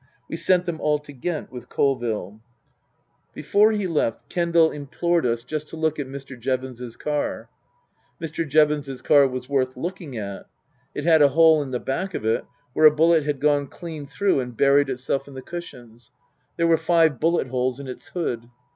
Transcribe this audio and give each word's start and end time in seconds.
We 0.27 0.35
sent 0.35 0.65
them 0.65 0.81
all 0.81 0.97
to 0.97 1.13
Ghent 1.13 1.51
with 1.51 1.69
Colville. 1.69 2.41
314 3.35 3.35
Tasker 3.35 3.35
Jevons 3.35 3.35
Before 3.43 3.71
he 3.73 3.85
left, 3.87 4.29
Kendal 4.29 4.71
implored 4.71 5.25
us 5.27 5.43
just 5.43 5.67
to 5.67 5.77
look 5.77 5.99
at 5.99 6.07
Mr. 6.07 6.39
Jevons's 6.39 6.97
car. 6.97 7.51
Mr. 8.19 8.49
Jevons's 8.49 9.03
car 9.03 9.27
was 9.27 9.47
worth 9.47 9.77
looking 9.77 10.17
at. 10.17 10.47
It 10.95 11.03
had 11.03 11.21
a 11.21 11.27
hole 11.29 11.61
in 11.61 11.69
the 11.69 11.79
back 11.79 12.15
of 12.15 12.25
it 12.25 12.45
where 12.73 12.87
a 12.87 12.91
bullet 12.95 13.25
had 13.25 13.39
gone 13.39 13.67
clean 13.67 14.07
through 14.07 14.39
and 14.39 14.57
buried 14.57 14.89
itself 14.89 15.27
in 15.27 15.35
the 15.35 15.41
cushions. 15.43 16.09
There 16.57 16.65
were 16.65 16.77
five 16.77 17.19
bullet 17.19 17.49
holes 17.49 17.79
in 17.79 17.87
its 17.87 18.07
hood. 18.07 18.49